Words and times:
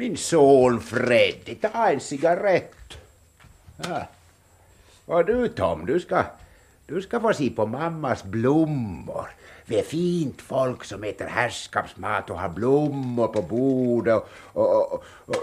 Min 0.00 0.16
son 0.16 0.80
Freddy, 0.80 1.54
ta 1.60 1.90
en 1.90 2.00
cigarett. 2.00 2.96
Ja. 3.76 4.06
Och 5.06 5.24
du 5.24 5.48
Tom, 5.48 5.86
du 5.86 6.00
ska, 6.00 6.24
du 6.86 7.02
ska 7.02 7.20
få 7.20 7.32
se 7.32 7.50
på 7.50 7.66
mammas 7.66 8.24
blommor. 8.24 9.28
Vi 9.66 9.78
är 9.78 9.82
fint 9.82 10.42
folk 10.42 10.84
som 10.84 11.04
äter 11.04 11.26
herrskapsmat 11.26 12.30
och 12.30 12.38
har 12.38 12.48
blommor 12.48 13.26
på 13.26 13.42
bordet. 13.42 14.14
Och, 14.14 14.26
och, 14.52 14.92
och, 14.92 15.04
och. 15.26 15.36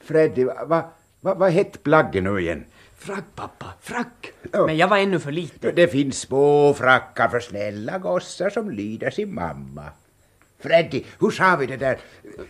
Freddy, 0.00 0.44
vad 0.44 0.82
va, 1.20 1.34
va, 1.34 1.48
hette 1.48 1.78
plagget 1.78 2.22
nu 2.22 2.40
igen? 2.40 2.64
Frack 2.96 3.24
pappa, 3.34 3.66
frack! 3.80 4.32
Ja. 4.52 4.66
Men 4.66 4.76
jag 4.76 4.88
var 4.88 4.98
ännu 4.98 5.18
för 5.18 5.32
liten. 5.32 5.74
Det 5.74 5.88
finns 5.88 6.20
små 6.20 6.74
frackar 6.74 7.28
för 7.28 7.40
snälla 7.40 7.98
gossar 7.98 8.50
som 8.50 8.70
lyder 8.70 9.10
sin 9.10 9.34
mamma. 9.34 9.84
Freddy, 10.58 11.04
hur 11.20 11.30
sa 11.30 11.56
vi 11.56 11.66
det 11.66 11.76
där 11.76 11.98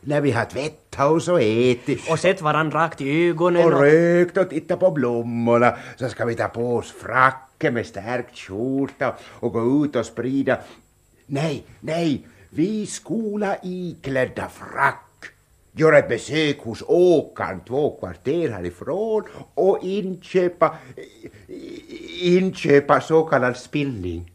när 0.00 0.20
vi 0.20 0.30
har 0.30 0.44
tvättat 0.44 0.81
oss 0.98 1.28
och 1.28 1.42
ätit 1.42 2.10
Och 2.10 2.18
sett 2.18 2.42
varann 2.42 2.70
rakt 2.70 3.00
i 3.00 3.28
ögonen 3.28 3.64
och 3.64 3.80
rökt 3.80 4.36
och 4.36 4.50
tittat 4.50 4.80
på 4.80 4.90
blommorna 4.90 5.76
så 5.96 6.08
ska 6.08 6.24
vi 6.24 6.34
ta 6.34 6.48
på 6.48 6.76
oss 6.76 6.92
fracken 6.92 7.74
med 7.74 7.86
stärkt 7.86 8.38
skjorta 8.38 9.16
och 9.30 9.52
gå 9.52 9.84
ut 9.84 9.96
och 9.96 10.06
sprida. 10.06 10.58
Nej, 11.26 11.64
nej, 11.80 12.26
vi 12.50 12.86
skola 12.86 13.56
iklädda 13.62 14.48
frack 14.48 15.08
göra 15.72 15.98
ett 15.98 16.08
besök 16.08 16.58
hos 16.58 16.82
åkaren 16.86 17.60
två 17.60 17.96
kvarter 18.00 18.48
härifrån 18.48 19.24
och 19.54 19.78
inköpa, 19.82 20.76
inköpa 22.20 23.00
så 23.00 23.24
kallad 23.24 23.56
spillning. 23.56 24.31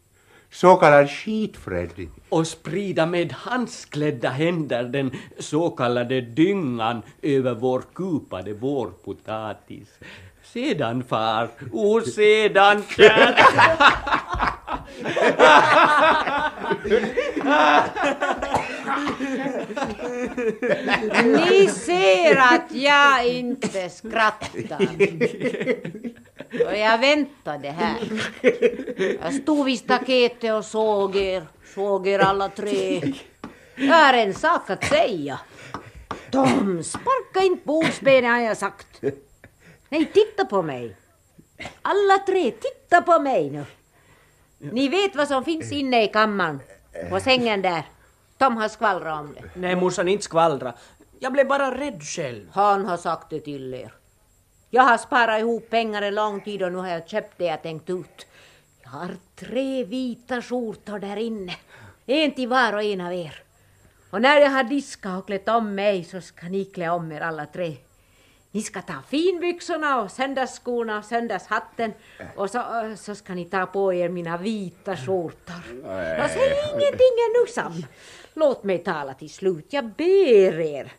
Så 0.50 0.76
kallad 0.76 1.10
skit, 1.10 1.56
Freddy. 1.56 2.08
och 2.28 2.46
sprida 2.46 3.06
med 3.06 3.32
handsklädda 3.32 4.28
händer 4.28 4.84
den 4.84 5.10
så 5.38 5.70
kallade 5.70 6.20
dyngan 6.20 7.02
över 7.22 7.54
vår 7.54 7.82
kupade 7.94 8.52
vårpotatis. 8.52 9.88
Sedan 10.42 11.04
far, 11.04 11.48
o 11.72 12.00
sedan 12.00 12.82
kär. 12.96 13.34
Ni 21.24 21.68
ser 21.68 22.36
att 22.36 22.72
jag 22.72 23.26
inte 23.26 23.88
skrattar. 23.90 24.88
Och 26.66 26.76
jag 26.76 26.98
väntade 26.98 27.68
här. 27.70 27.96
Jag 28.98 29.34
stod 29.34 29.64
vid 29.64 29.78
staketet 29.78 30.52
och 30.52 30.64
såg 30.64 31.16
er, 31.16 31.46
såg 31.74 32.08
er 32.08 32.18
alla 32.18 32.48
tre. 32.48 33.14
Jag 33.76 33.94
har 33.94 34.14
en 34.14 34.34
sak 34.34 34.70
att 34.70 34.84
säga. 34.84 35.40
Tom, 36.30 36.82
sparka 36.84 37.46
inte 37.46 37.66
bordsbenet 37.66 38.30
har 38.30 38.38
jag 38.38 38.56
sagt. 38.56 39.02
Nej, 39.88 40.10
titta 40.14 40.44
på 40.44 40.62
mig. 40.62 40.96
Alla 41.82 42.18
tre, 42.26 42.50
titta 42.50 43.02
på 43.02 43.18
mig 43.18 43.50
nu. 43.50 43.64
Ni 44.58 44.88
vet 44.88 45.16
vad 45.16 45.28
som 45.28 45.44
finns 45.44 45.72
inne 45.72 46.04
i 46.04 46.08
kammaren, 46.08 46.60
på 47.10 47.20
sängen 47.20 47.62
där. 47.62 47.82
Tom 48.38 48.56
har 48.56 48.68
skvallrat 48.68 49.20
om 49.20 49.34
det. 49.34 49.42
Nej 49.54 49.76
morsan, 49.76 50.08
inte 50.08 50.24
skvallra. 50.24 50.74
Jag 51.18 51.32
blev 51.32 51.48
bara 51.48 51.78
rädd 51.78 52.02
själv. 52.02 52.50
Han 52.52 52.86
har 52.86 52.96
sagt 52.96 53.30
det 53.30 53.40
till 53.40 53.74
er. 53.74 53.92
Jag 54.70 54.82
har 54.82 54.98
sparat 54.98 55.40
ihop 55.40 55.70
pengar 55.70 56.02
en 56.02 56.14
lång 56.14 56.40
tid 56.40 56.62
och 56.62 56.72
nu 56.72 56.78
har 56.78 56.88
jag 56.88 57.08
köpt 57.08 57.38
det 57.38 57.44
jag 57.44 57.62
tänkt 57.62 57.90
ut. 57.90 58.26
Jag 58.92 58.98
har 58.98 59.16
tre 59.36 59.84
vita 59.84 60.42
skjortor 60.42 60.98
där 60.98 61.16
inne. 61.16 61.56
En 62.06 62.34
till 62.34 62.48
var 62.48 62.72
och 62.72 62.82
en 62.82 63.00
av 63.00 63.12
er. 63.12 63.42
Och 64.10 64.22
när 64.22 64.40
jag 64.40 64.50
har 64.50 64.64
diskat 64.64 65.18
och 65.18 65.26
klätt 65.26 65.48
om 65.48 65.74
mig 65.74 66.04
så 66.04 66.20
ska 66.20 66.46
ni 66.46 66.64
klä 66.64 66.88
om 66.88 67.12
er 67.12 67.20
alla 67.20 67.46
tre. 67.46 67.76
Ni 68.50 68.62
ska 68.62 68.82
ta 68.82 68.94
finbyxorna 69.08 70.00
och 70.00 70.10
söndagsskorna 70.10 70.98
och 70.98 71.04
söndagshatten 71.04 71.92
och 72.36 72.50
så, 72.50 72.58
äh, 72.58 72.94
så 72.94 73.14
ska 73.14 73.34
ni 73.34 73.44
ta 73.44 73.66
på 73.66 73.94
er 73.94 74.08
mina 74.08 74.36
vita 74.36 74.96
skjortor. 74.96 75.62
Och 76.22 76.30
säg 76.30 76.54
ingenting 76.72 77.14
ännu 77.26 77.46
Sam. 77.54 77.86
Låt 78.34 78.64
mig 78.64 78.78
tala 78.78 79.14
till 79.14 79.30
slut, 79.30 79.66
jag 79.70 79.84
ber 79.84 80.60
er. 80.60 80.92